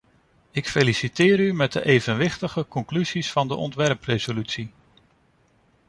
Ik 0.51 0.67
feliciteer 0.67 1.39
u 1.39 1.53
met 1.53 1.71
de 1.71 1.85
evenwichtige 1.85 2.65
conclusies 2.67 3.31
van 3.31 3.47
de 3.47 3.55
ontwerpresolutie. 3.55 4.71